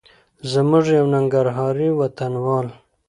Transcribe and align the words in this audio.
زموږ 0.51 0.85
یو 0.97 1.05
ننګرهاري 1.13 1.89
وطنوال 1.99 2.67